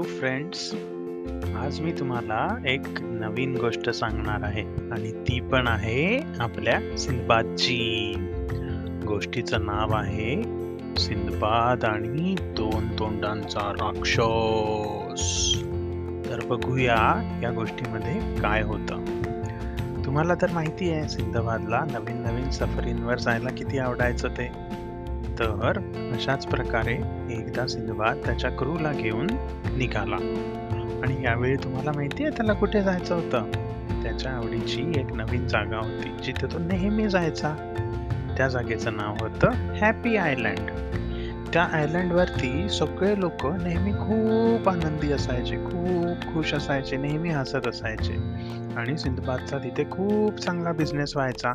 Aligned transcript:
Hello 0.00 0.18
friends 0.18 0.74
आज 1.56 1.80
मी 1.80 1.92
तुम्हाला 1.92 2.58
एक 2.66 2.80
नवीन 3.00 3.56
गोष्ट 3.56 3.90
सांगणार 3.90 4.42
आहे 4.42 4.62
आणि 4.62 5.12
ती 5.12 5.40
पण 5.40 5.66
आहे 5.66 6.20
आपल्या 6.40 6.96
सिंदबादची 6.98 8.14
गोष्टीचं 9.06 9.66
नाव 9.66 9.94
आहे 9.94 10.42
सिंदबाद 10.96 11.84
आणि 11.84 12.34
दोन 12.40 12.88
तोंडांचा 12.98 13.72
राक्षस. 13.80 15.54
तर 16.28 16.46
बघूया 16.46 17.38
या 17.42 17.50
गोष्टीमध्ये 17.50 18.40
काय 18.40 18.62
होतं. 18.62 19.04
तुम्हाला 20.06 20.34
तर 20.34 20.50
माहिती 20.52 20.90
आहे 20.90 21.08
सिंदबादला 21.08 21.84
नवीन 21.92 22.16
नवीन 22.16 22.50
सफरींवर 22.50 23.18
जायला 23.18 23.50
किती 23.50 23.78
आवडायचं 23.78 24.28
ते. 24.28 24.48
तर 25.38 25.78
अशाच 26.14 26.46
प्रकारे 26.46 27.19
एकदा 27.32 27.66
सिंधबाद 27.66 28.16
त्याच्या 28.24 28.50
क्रूला 28.50 28.92
घेऊन 28.92 29.26
निघाला. 29.76 30.16
आणि 31.02 31.24
यावेळी 31.24 31.56
तुम्हाला 31.56 31.92
माहिती 31.94 32.24
आहे 32.24 32.36
त्याला 32.36 32.52
कुठे 32.52 32.82
जायचं 32.82 33.14
होतं? 33.14 33.50
त्याच्या 34.02 34.32
आवडीची 34.32 35.00
एक 35.00 35.12
नवीन 35.12 35.48
जागा 35.48 35.76
होती 35.76 36.16
जिथे 36.24 36.46
तो 36.46 36.58
नेहमी 36.58 37.08
जायचा. 37.08 37.54
त्या 38.36 38.48
जागेचं 38.48 38.96
नाव 38.96 39.16
होतं 39.20 39.50
हॅपी 39.50 40.16
आयलँड 40.16 40.70
त्या 41.52 41.62
आयलँडवरती 41.62 42.68
सगळे 42.68 43.20
लोक 43.20 43.46
नेहमी 43.46 43.92
खूप 43.92 44.68
आनंदी 44.68 45.12
असायचे 45.12 45.56
खूप 45.56 46.34
खुश 46.34 46.54
असायचे 46.54 46.96
नेहमी 46.96 47.28
हसत 47.28 47.66
असायचे. 47.66 48.14
आणि 48.76 48.98
सिंधबादचा 48.98 49.58
तिथे 49.58 49.84
खूप 49.84 50.36
चांगला 50.36 50.72
बिझनेस 50.72 51.16
व्हायचा. 51.16 51.52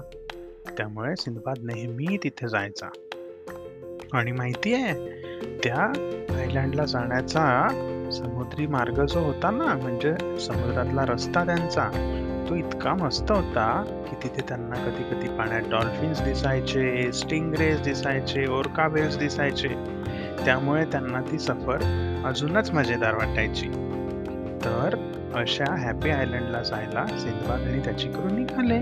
त्यामुळे 0.78 1.16
सिंधबाद 1.16 1.58
नेहमी 1.64 2.18
तिथे 2.24 2.48
जायचा. 2.48 2.90
आणि 4.14 4.32
माहिती 4.32 4.74
आहे 4.74 4.94
त्या 5.64 5.94
आयलँडला 6.40 6.86
जाण्याचा 6.86 7.68
समुद्री 8.12 8.68
मार्ग 8.68 9.06
जो 9.06 9.20
होता 9.20 9.50
ना 9.50 9.74
म्हणजे 9.82 10.40
समुद्रातला 10.40 11.06
रस्ता 11.06 11.46
त्यांचा 11.46 12.12
तो 12.50 12.56
इतका 12.56 12.94
मस्त 12.94 13.32
होता 13.32 13.84
की 14.10 14.16
तिथे 14.24 14.42
त्यांना 14.48 14.76
कधी 14.76 15.04
कधी 15.04 15.28
पाण्यात 15.28 15.62
डॉल्फिन्स 15.62 16.22
दिसायचे 16.22 17.12
स्टिंगरेज 17.12 17.82
दिसायचे 17.82 18.48
ओरका 18.48 18.88
बेल्स 18.88 19.18
दिसायचे. 19.18 19.68
त्यामुळे 20.46 20.86
त्यांना 20.86 21.22
ती 21.22 21.40
सफर 21.40 21.78
अजूनच 22.26 22.72
मजेदार 22.72 23.16
वाटायची. 23.16 23.68
तर 24.66 25.12
अशा 25.36 25.76
हॅपी 25.76 26.10
आयलंडला 26.10 26.64
जायला 26.64 27.06
सिंधबाद 27.08 27.62
आणि 27.62 27.80
त्याची 27.80 28.08
करून 28.08 28.36
निघाले. 28.36 28.80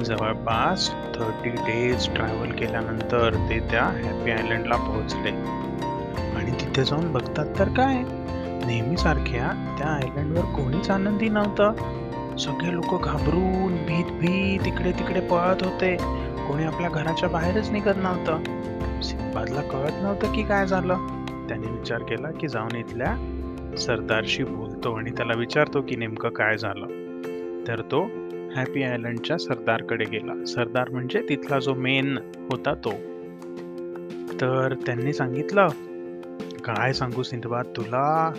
जवळपास 0.00 0.90
थर्टी 1.14 1.50
डेज 1.50 2.14
ट्रॅव्हल 2.14 2.50
केल्यानंतर 2.50 3.34
ते 3.50 3.60
त्या 3.70 3.84
हॅपी 3.84 4.30
आयलंडला 4.30 4.76
पोहोचले. 4.76 5.30
आणि 6.36 6.50
तिथे 6.50 6.84
जाऊन 6.84 7.12
बघतात 7.12 7.46
तर 7.58 7.68
काय? 7.68 8.02
नेहमीसारख्या 8.66 9.76
त्या 9.78 9.88
आयलंडवर 9.88 10.44
कोणीच 10.44 10.90
आनंदी 10.90 11.28
नव्हतं. 11.28 11.72
सगळे 12.36 12.74
लोक 12.74 13.04
घाबरून 13.04 13.76
भीत 13.76 14.04
भीत 14.04 14.66
इकडे 14.66 14.92
तिकडे 14.92 15.20
पळत 15.20 15.64
होते. 15.64 15.96
कोणी 16.48 16.64
आपल्या 16.64 16.90
घराच्या 16.90 17.28
बाहेरच 17.28 17.70
निघत 17.70 17.96
नव्हतं. 17.96 18.38
सिंबादला 19.02 19.60
कळत 19.60 20.02
नव्हतं 20.02 20.32
की 20.32 20.42
काय 20.42 20.66
झालं. 20.66 20.94
त्याने 21.48 21.66
विचार 21.66 22.02
केला 22.02 22.30
की 22.30 22.48
जाऊन 22.48 22.76
इथल्या 22.76 23.38
सरदारशी 23.78 24.44
बोलतो 24.44 24.94
आणि 24.94 25.10
त्याला 25.10 25.32
विचारतो 25.36 25.82
की 25.82 25.96
नेमकं 25.96 26.28
काय 26.28 26.58
झालं. 26.58 26.86
तर 27.68 27.80
तो 27.80 28.02
हॅपी 28.56 28.82
आयलंडच्या 28.82 29.38
सरदारकडे 29.38 30.04
गेला. 30.04 30.44
सरदार 30.44 30.88
म्हणजे 30.90 31.26
तिथला 31.28 31.58
जो 31.58 31.74
मेन 31.74 32.18
होता 32.36 32.74
तो. 32.74 32.90
तर 34.40 34.74
त्यांनी 34.86 35.12
सांगितलं 35.12 35.68
काय 36.64 36.92
सांगू 36.92 37.22
सिंधबाद 37.22 37.66
तुला? 37.76 38.32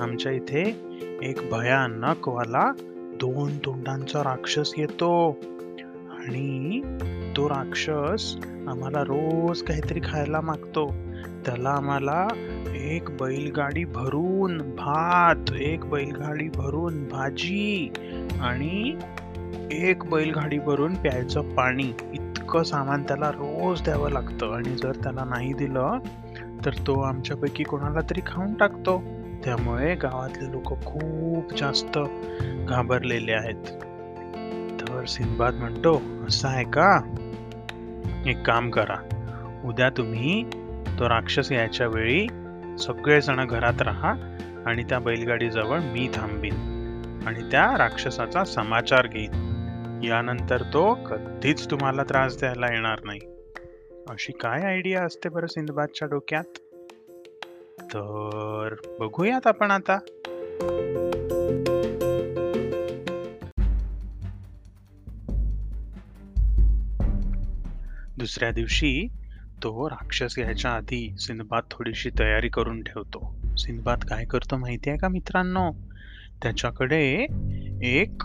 आमच्या 0.00 0.32
इथे 0.32 0.76
एक 1.22 1.38
भयानक 1.50 2.28
वाला 2.28 2.72
दोन 3.20 3.58
तोंडांचा 3.58 4.20
राक्षस 4.20 4.74
येतो. 4.78 5.38
आणि 6.10 6.80
तो 7.36 7.48
राक्षस 7.48 8.36
आम्हाला 8.68 9.02
रोज 9.02 9.62
काहीतरी 9.62 10.00
खायला 10.04 10.40
मागतो. 10.40 10.94
त्याला 11.48 11.70
आम्हाला 11.70 12.26
एक 12.74 13.10
बैलगाडी 13.10 13.84
भरून 13.84 14.58
भात 14.58 15.52
एक 15.60 15.84
बैलगाडी 15.84 16.48
भरून 16.48 17.08
भाजी 17.08 17.92
आणि 18.40 18.98
एक 19.72 20.04
बैलगाडी 20.04 20.58
भरून 20.58 20.94
प्यायचं 20.94 21.54
पाणी. 21.54 21.92
इतकं 22.12 22.62
सामान 22.62 23.02
त्याला 23.02 23.30
रोज 23.30 23.82
द्यावं 23.82 24.10
लागतं 24.10 24.54
आणि 24.54 24.68
जर 24.68 24.92
त्याला 24.92 25.24
नाही 25.24 25.52
दिलं 25.52 25.98
तर 26.64 26.70
तो 26.86 27.00
आमच्यापैकी 27.00 27.64
कोणाला 27.64 28.00
तरी 28.00 28.20
खाऊन 28.26 28.54
टाकतो. 28.54 29.02
त्यामुळे 29.44 29.94
गावातले 29.94 30.52
लोक 30.52 30.84
खूप 30.84 31.58
जास्त 31.58 31.98
घाबरलेले 32.68 33.32
आहेत. 33.32 33.64
तर 34.80 35.04
सिंबाद 35.08 35.54
म्हणतो 35.54 36.02
असं 36.28 36.48
आहे 36.48 36.64
का? 36.64 37.00
एक 38.26 38.46
काम 38.46 38.70
करा. 38.70 39.08
उद्या 39.64 39.90
तुम्ही 39.90 40.44
तो 40.98 41.08
राक्षस 41.08 41.52
यायच्या 41.52 41.86
वेळी 41.86 42.26
सगळेजण 42.78 43.46
घरात 43.46 43.82
राहा 43.82 44.10
आणि 44.66 44.82
त्या 44.82 44.98
बैलगाडीजवळ 44.98 45.78
मी 45.78 46.10
थांबीन 46.14 46.54
आणि 47.26 47.50
त्या 47.50 47.78
राक्षसाचा 47.78 48.44
समाचार 48.44 49.06
घेईन. 49.06 49.30
यानंतर 50.04 50.62
तो 50.62 50.94
कधीच 50.94 51.70
तुम्हाला 51.70 52.02
त्रास 52.02 52.38
द्यायला 52.38 52.66
येणार 52.66 52.98
नाही. 53.04 53.20
अशी 54.10 54.32
काय 54.32 54.62
आयडिया 54.62 55.04
असते 55.04 55.28
बरं 55.28 55.46
सिंधबादच्या 55.46 56.08
डोक्यात? 56.08 56.44
तर 57.82 58.74
बघूयात 59.00 59.46
आपण 59.46 59.70
आता. 59.70 59.98
दुसऱ्या 68.18 68.50
दिवशी 68.50 69.08
तो 69.62 69.88
राक्षस 69.88 70.38
यायच्या 70.38 70.70
आधी 70.70 71.14
सिंधबाद 71.18 71.62
थोडीशी 71.70 72.10
तयारी 72.18 72.48
करून 72.48 72.82
ठेवतो. 72.82 73.36
सिंधबाद 73.58 74.04
काय 74.04 74.24
करतो 74.24 74.56
माहिती 74.56 74.90
आहे 74.90 74.98
का 74.98 75.08
मित्रांनो? 75.08 75.70
त्याच्याकडे 76.42 77.26
एक 77.82 78.22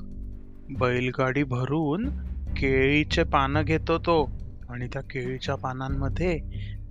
बैलगाडी 0.79 1.43
भरून 1.43 2.09
केळीचे 2.57 3.23
पानं 3.23 3.61
घेतो 3.61 3.97
तो. 3.97 4.31
आणि 4.69 4.87
त्या 4.93 5.01
केळीच्या 5.01 5.55
पानांमध्ये 5.55 6.39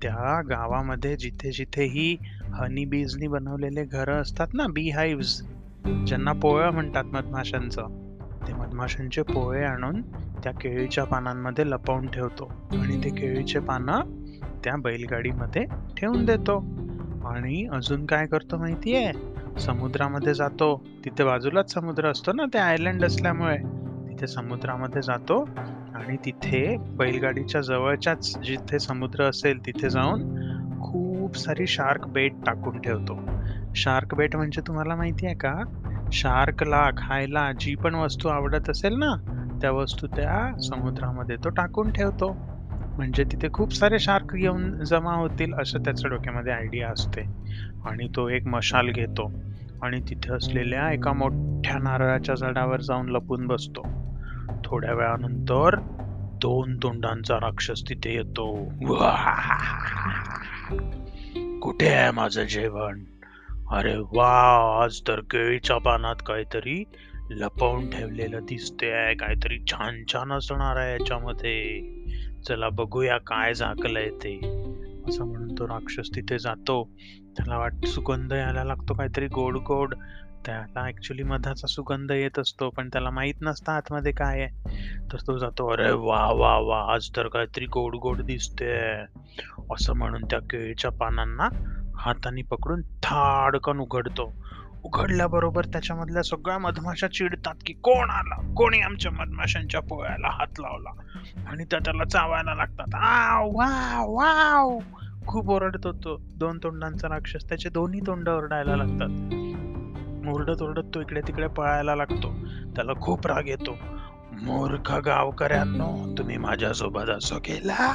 त्या 0.02 0.42
गावामध्ये 0.42 1.16
जिथे 1.16 1.52
जिथेही 1.52 2.16
हनी 2.54 2.84
बीजनी 2.84 3.26
बनवलेले 3.26 3.84
घरं 3.84 4.20
असतात 4.20 4.46
ना 4.54 4.66
बी 4.70 4.90
हाईव्स 4.90 5.42
ज्यांना 6.06 6.32
पोळ्या 6.32 6.70
म्हणतात 6.70 7.04
मधमाशांचं 7.04 7.82
ते 8.48 8.52
मधमाशांचे 8.52 9.22
पोळे 9.22 9.64
आणून 9.64 10.02
त्या 10.44 10.52
केळीच्या 10.52 11.04
पानांमध्ये 11.04 11.70
लपवून 11.70 12.06
ठेवतो. 12.06 12.52
आणि 12.72 13.04
ते 13.04 13.10
केळीचे 13.10 13.58
पानं 13.58 14.21
त्या 14.64 14.76
बैलगाडीमध्ये 14.76 15.64
ठेवून 15.96 16.24
देतो. 16.24 16.58
आणि 17.24 17.66
अजून 17.72 18.06
काय 18.06 18.26
करतो 18.26 18.58
माहितीये? 18.58 19.12
समुद्रामध्ये 19.60 20.34
जातो. 20.34 20.84
तिथे 21.04 21.24
बाजूलाच 21.24 21.72
समुद्र 21.72 22.06
असतो 22.10 22.32
ना 22.32 22.44
ते 22.54 22.58
आयलंड 22.58 23.04
असल्यामुळे. 23.04 23.58
तिथे 24.08 24.26
समुद्रामध्ये 24.26 25.02
जातो 25.02 25.48
आणि 25.94 26.16
तिथे 26.16 26.76
बैलगाडीच्या 26.78 27.60
जवळच्याच 27.60 28.38
जिथे 28.38 28.78
समुद्र 28.78 29.24
असेल 29.24 29.66
तिथे 29.66 29.90
जाऊन 29.90 30.42
खूप 30.80 31.36
सारी 31.36 31.66
शार्क 31.66 32.06
बेट 32.08 32.32
टाकून 32.46 32.80
ठेवतो. 32.80 33.20
शार्क 33.74 34.14
बेट 34.14 34.36
म्हणजे 34.36 34.62
तुम्हाला 34.66 34.96
माहिती 34.96 35.26
आहे 35.26 35.34
का 35.34 35.54
शार्कला 36.12 36.90
खायला 36.96 37.52
जी 37.52 37.74
पण 37.74 37.94
वस्तू 37.94 38.28
आवडत 38.28 38.70
असेल 38.70 38.94
ना 38.98 39.14
त्या 39.60 39.70
वस्तू 39.70 40.06
त्या 40.06 40.60
समुद्रामध्ये 40.60 41.36
तो 41.36 41.48
टाकून 41.48 41.90
ठेवतो. 41.90 42.51
म्हणजे 42.98 43.24
तिथे 43.24 43.48
खूप 43.52 43.74
सारे 43.74 43.98
शार्क 43.98 44.34
येऊन 44.34 44.84
जमा 44.84 45.14
होतील 45.14 45.54
असं 45.54 45.78
त्याच्या 45.78 46.10
डोक्यामध्ये 46.10 46.52
आयडिया 46.52 46.88
असते. 46.88 47.20
आणि 47.84 48.08
तो 48.16 48.28
एक 48.28 48.46
मशाल 48.46 48.88
घेतो 48.88 49.32
आणि 49.82 50.00
तिथे 50.00 50.34
असलेल्या 50.34 50.92
एका 50.92 51.12
मोठ्या 51.12 51.78
नारळाच्या 51.78 52.34
झाडावर 52.34 52.80
जाऊन 52.80 53.08
लपून 53.08 53.46
बसतो. 53.46 53.82
थोड्या 54.64 54.94
वेळानंतर 54.94 55.76
दोन 56.42 56.76
तोंडांचा 56.76 57.36
राक्षस 57.36 57.82
तिथे 57.88 58.14
येतो. 58.14 58.64
कुठे 61.60 61.88
आहे 61.88 62.10
माझं 62.10 62.44
जेवण? 62.44 63.04
अरे 63.70 63.96
वा 63.96 64.82
आज 64.84 65.00
तर 65.08 65.20
केळीच्या 65.20 65.78
पानात 65.78 66.16
काहीतरी 66.26 66.84
लपवून 67.30 67.90
ठेवलेलं 67.90 68.38
दिसते 68.42 68.90
आहे 68.90 69.14
काहीतरी 69.14 69.58
छान 69.66 70.02
छान 70.12 70.32
असणार 70.32 70.76
आहे 70.76 70.92
याच्यामध्ये. 70.92 71.80
चला 72.48 72.68
बघूया 72.68 73.18
काय 73.18 73.54
झाकलंय 73.54 74.10
ते. 74.10 74.36
असं 75.08 75.24
म्हणून 75.24 75.54
तो 75.58 75.68
राक्षस 75.68 76.10
तिथे 76.16 76.38
जातो. 76.38 76.90
त्याला 77.36 77.58
वाट 77.58 77.84
सुगंध 77.86 78.32
यायला 78.32 78.64
लागतो 78.64 78.94
काहीतरी 78.94 79.26
गोड 79.26 79.56
गोड. 79.56 79.94
त्याला 80.46 80.88
ऍक्च्युली 80.88 81.22
मधाचा 81.22 81.66
सुगंध 81.66 82.10
येत 82.10 82.38
असतो 82.38 82.70
पण 82.70 82.88
त्याला 82.88 83.10
माहीत 83.10 83.34
नसतं 83.40 83.72
आतमध्ये 83.72 84.12
काय 84.12 84.40
आहे. 84.40 84.48
तर 85.12 85.16
तो 85.26 85.38
जातो 85.38 85.66
अरे 85.66 85.92
वा 85.92 86.32
वा 86.32 86.58
वा 86.58 86.94
आज 86.94 87.08
तर 87.16 87.28
काहीतरी 87.28 87.66
गोड 87.66 87.96
गोड 87.96 88.22
दिसते 88.22 88.92
असं 89.70 89.92
म्हणून 89.92 90.24
त्या 90.24 90.38
केळीच्या 90.38 90.90
पानांना 90.90 91.48
हाताने 91.96 92.42
पकडून 92.42 92.82
थाडकन 92.82 93.78
उघडतो. 93.78 94.32
उघडल्याबरोबर 94.84 95.64
त्याच्यामधल्या 95.64 96.22
सगळ्या 96.22 96.58
मधमाशा 96.58 97.08
चिडतात 97.08 97.54
की 97.66 97.72
कोण 97.72 98.10
आला? 98.10 98.54
कोणी 98.56 98.80
आमच्या 98.80 99.12
मधमाशांच्या 99.12 99.80
पोळ्याला 99.80 100.28
हात 100.32 100.60
लावला? 100.60 100.90
आणि 101.46 101.64
त्या 101.64 101.78
त्याला 101.78 102.04
चावायला 102.04 102.54
लागतात. 102.54 102.94
आव 102.94 103.48
वाव 103.48 104.12
वाव. 104.12 104.78
खूप 105.26 105.50
ओरडतो 105.50 105.92
तो 105.92 106.20
दोन 106.36 106.58
तोंडांचा 106.62 107.08
राक्षस. 107.08 107.48
त्याचे 107.48 107.68
दोन्ही 107.68 108.00
तोंड 108.00 108.28
ओरडायला 108.28 108.76
लागतात. 108.76 109.08
ओरडत 110.34 110.62
ओरडत 110.62 110.94
तो 110.94 111.00
इकडे 111.00 111.20
तिकडे 111.20 111.46
पळायला 111.46 111.96
लागतो. 111.96 112.34
त्याला 112.76 112.92
खूप 113.00 113.26
राग 113.26 113.48
येतो. 113.48 113.76
मूर्ख 114.42 114.92
गावकऱ्यांनो 114.92 116.14
तुम्ही 116.18 116.36
माझ्यासोबत 116.36 117.10
असं 117.10 117.36
केला? 117.36 117.94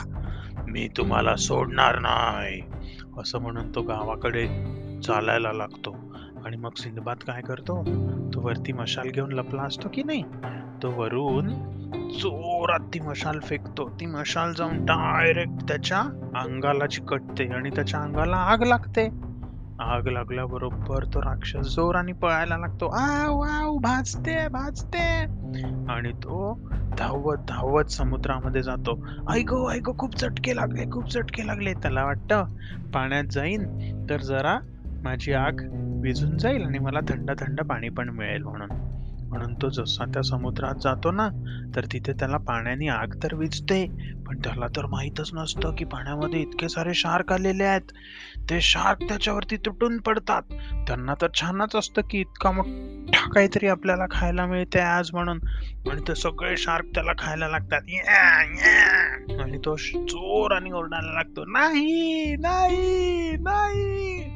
मी 0.68 0.88
तुम्हाला 0.98 1.36
सोडणार 1.36 2.00
नाही. 2.00 2.62
असं 3.20 3.40
म्हणून 3.40 3.76
तो 3.76 3.82
गावाकडे 3.82 4.48
चालायला 5.02 5.54
लागतो. 5.54 6.07
आणि 6.48 6.58
मग 6.58 6.70
सिंधबाद 6.78 7.18
काय 7.18 7.42
करतो? 7.42 7.84
तो 8.34 8.42
वरती 8.42 8.74
मशाल 8.74 9.10
घेऊन 9.10 9.32
लपला 9.32 9.62
असतो 9.62 9.90
की 9.94 10.04
नाही? 10.04 10.24
तो 10.84 10.92
वरून 10.92 11.48
जोरात 12.20 12.80
ती 12.94 13.00
मशाल 13.00 13.40
फेकतो. 13.40 13.90
ती 13.90 14.06
मशाल 14.06 14.54
जाऊन 14.54 14.86
डायरेक्ट 14.86 15.68
त्याच्या 15.68 16.00
अंगाला 16.36 16.88
चिकटते 16.88 17.54
आणि 17.54 17.70
त्याच्या 17.70 18.00
अंगाला 18.00 18.38
आग 18.38 18.64
लागते. 18.64 19.08
आग 19.80 20.08
लागल्याबरोबर 20.08 21.04
तो 21.04 21.20
राक्षस 21.20 21.76
जोराने 21.76 22.12
पळायला 22.12 22.58
लागतो. 22.58 22.88
आव 22.88 23.40
आव 23.40 23.78
भाजते 23.78 24.48
भाजते. 24.48 25.20
आणि 25.92 26.12
तो 26.12 26.60
धावत 26.98 27.38
धावत 27.48 27.92
समुद्रामध्ये 27.92 28.64
जातो. 28.64 29.06
ऐको 29.30 29.72
ऐको 29.72 29.94
खूप 29.98 30.16
चटके 30.16 30.56
लागले 30.56 30.90
खूप 30.92 31.12
चटके 31.12 31.48
लागले. 31.48 31.74
त्याला 31.74 32.06
वाटतं 32.06 32.44
पाण्यात 32.94 33.24
जाईन 33.32 33.64
तर 34.10 34.22
जरा 34.22 34.58
माझी 35.08 35.34
आग 35.34 35.62
विझून 36.04 36.38
जाईल 36.38 36.64
आणि 36.64 36.80
मला 36.80 37.00
थंड 37.00 37.32
थंड 37.40 37.62
पाणी 37.62 37.90
पण 37.90 38.10
मिळेल 38.10 38.44
म्हणून. 38.44 38.70
म्हणून 39.30 39.54
तो 39.54 39.70
जसा 39.70 40.06
त्या 40.06 40.22
समुद्रात 40.22 40.76
जातो 40.84 41.12
ना 41.12 41.30
तर 41.76 41.86
तिथे 41.86 42.14
त्याला 42.14 42.38
पाण्याने 42.38 42.88
आग 42.88 43.08
तर 43.24 43.36
विजते 43.36 43.86
पण 44.28 44.40
त्याला 44.40 44.68
तर 44.68 44.86
माहीतच 44.86 45.30
नसतं 45.34 45.76
की 45.78 45.86
पाण्यामध्ये 45.86 46.42
इतके 46.42 46.70
सारे 46.70 46.94
शार्क 46.94 47.34
आलेले 47.34 47.64
आहेत. 47.64 47.82
ते 48.50 48.62
शार्क 48.62 49.04
त्याच्यावरती 49.04 49.58
तुटून 49.58 49.98
पडतात. 49.98 50.42
त्यांना 50.88 51.14
तर 51.22 51.28
छानच 51.36 51.76
असतं 51.76 52.02
की 52.10 52.20
इतका 52.20 52.52
मोठा 52.52 53.30
काहीतरी 53.30 53.68
आपल्याला 53.68 54.06
खायला 54.12 54.46
मिळते 54.46 54.80
आज 54.80 55.10
म्हणून. 55.14 55.40
आणि 55.92 56.02
ते 56.08 56.16
सगळे 56.16 56.58
शार्क 56.58 56.86
त्याला 56.86 57.12
खायला 57.18 57.48
लागतात. 57.48 57.82
आणि 59.42 59.58
तो 59.66 59.76
जोर 59.94 60.56
आणि 60.56 60.72
ओरडायला 60.72 61.14
लागतो 61.14 61.46
नाही 61.46 62.36
नाही 62.36 63.32
नाही. 63.32 64.27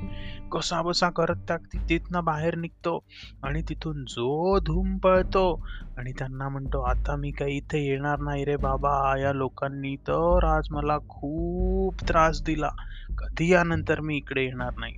कसा 0.51 0.81
बसा 0.81 1.09
करत 1.09 1.35
त्या 1.47 1.57
तिथनं 1.89 2.23
बाहेर 2.23 2.55
निघतो 2.55 2.99
आणि 3.43 3.61
तिथून 3.69 4.05
जो 4.05 4.59
धूम 4.59 4.97
पळतो 4.97 5.65
आणि 5.97 6.11
त्यांना 6.11 6.49
म्हणतो 6.49 6.81
आता 6.81 7.15
मी 7.15 7.31
काही 7.31 7.57
इथे 7.57 7.89
येणार 7.89 8.19
नाही 8.19 8.45
रे 8.45 8.55
बाबा. 8.55 9.19
या 9.19 9.33
लोकांनी 9.33 9.95
तर 9.95 10.43
आज 10.43 10.63
मला 10.71 10.97
खूप 11.09 11.95
त्रास 12.09 12.43
दिला. 12.43 12.69
कधी 13.17 13.51
यानंतर 13.51 13.99
मी 13.99 14.17
इकडे 14.17 14.43
येणार 14.43 14.73
नाही. 14.77 14.93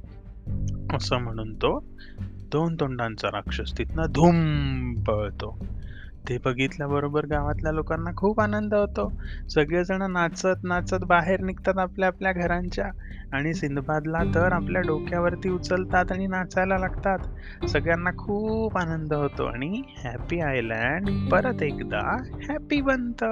असं 0.96 1.18
म्हणून 1.18 1.54
तो 1.54 1.84
दोन 2.22 2.76
तोंडांचा 2.80 3.28
राक्षस 3.28 3.78
तिथनं 3.78 4.06
धूम 4.10 4.94
पळतो. 5.04 5.66
ते 6.30 6.38
बघितल्याबरोबर 6.38 7.26
गावातल्या 7.26 7.72
लोकांना 7.72 8.12
खूप 8.18 8.40
आनंद 8.40 8.74
होतो. 8.74 9.12
सगळेजण 9.50 10.12
नाचत 10.12 10.64
नाचत 10.64 11.04
बाहेर 11.04 11.42
निघतात 11.42 11.78
आपल्या 11.78 12.08
आपल्या 12.08 12.32
घरांच्या 12.32 12.90
आणि 13.32 13.54
सिंधबादला 13.54 14.24
तर 14.36 14.52
आपल्या 14.52 14.82
डोक्यावरती 14.82 15.50
उचलतात 15.50 16.12
आणि 16.12 16.28
नाचायला 16.28 16.78
लागतात. 16.78 17.20
सगळ्यांना 17.68 18.12
खूप 18.18 18.78
आनंद 18.78 19.14
होतो 19.14 19.46
आणि 19.46 19.82
हॅपी 20.04 20.40
आयलँड 20.40 21.10
परत 21.32 21.64
एकदा 21.64 22.18
हॅपी 22.50 22.82
बनत. 22.82 23.24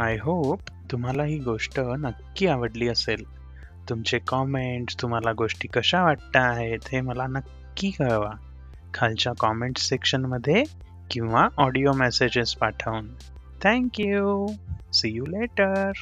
आय 0.00 0.16
होप 0.16 0.60
तुम्हाला 0.92 1.22
ही 1.22 1.38
गोष्ट 1.38 1.80
नक्की 1.80 2.46
आवडली 2.46 2.88
असेल. 2.88 3.39
तुमचे 3.88 4.18
कॉमेंट्स 4.18 4.96
तुम्हाला 5.02 5.32
गोष्टी 5.32 5.68
कशा 5.68 6.02
वाटत्या 6.02 6.42
आहेत 6.42 6.78
हे 6.92 7.00
मला 7.00 7.26
नक्की 7.26 7.90
कळवा. 7.90 8.30
खालच्या 8.94 9.32
कॉमेंट 9.38 9.78
सेक्शनमध्ये 9.78 10.64
किंवा 11.10 11.48
ऑडिओ 11.56 11.92
मेसेजेस 11.92 12.54
पाठवून. 12.54 13.08
Thank you 13.64 14.46
see 14.92 15.10
you 15.10 15.26
later 15.26 15.92